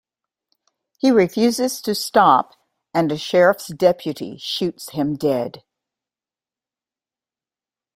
[0.97, 2.55] He refuses to stop
[2.91, 5.61] and a sheriff's deputy shoots him dead.